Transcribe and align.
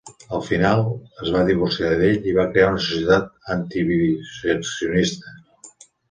Al 0.35 0.41
final, 0.45 0.79
es 1.25 1.33
va 1.33 1.41
divorciar 1.49 1.91
d'ell 1.99 2.25
i 2.31 2.33
va 2.37 2.45
crear 2.55 2.69
una 2.71 2.81
societat 2.85 3.29
antiviviseccionista. 3.57 5.35